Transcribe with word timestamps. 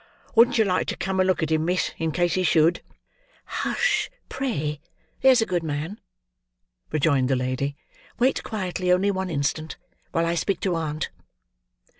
"Wouldn't 0.33 0.57
you 0.57 0.65
like 0.65 0.87
to 0.87 0.97
come 0.97 1.19
and 1.19 1.27
look 1.27 1.43
at 1.43 1.51
him, 1.51 1.63
miss, 1.65 1.91
in 1.99 2.11
case 2.11 2.33
he 2.33 2.41
should?" 2.41 2.81
"Hush, 3.45 4.09
pray; 4.29 4.81
there's 5.21 5.43
a 5.43 5.45
good 5.45 5.61
man!" 5.61 6.01
rejoined 6.91 7.29
the 7.29 7.35
lady. 7.35 7.77
"Wait 8.17 8.41
quietly 8.41 8.91
only 8.91 9.11
one 9.11 9.29
instant, 9.29 9.77
while 10.11 10.25
I 10.25 10.33
speak 10.33 10.59
to 10.61 10.73
aunt." 10.73 11.11